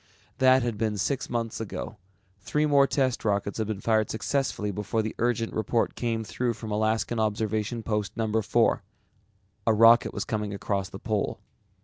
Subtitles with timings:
[0.39, 1.97] That had been six months ago.
[2.39, 6.71] Three more test rockets had been fired successfully before the urgent report came through from
[6.71, 8.41] Alaskan Observation Post No.
[8.41, 8.81] 4.
[9.67, 11.39] A rocket was coming across the Pole.